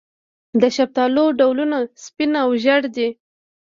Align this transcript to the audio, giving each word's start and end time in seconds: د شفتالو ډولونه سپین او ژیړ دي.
د 0.61 0.63
شفتالو 0.75 1.23
ډولونه 1.39 1.77
سپین 2.03 2.31
او 2.43 2.49
ژیړ 2.63 2.81
دي. 2.95 3.09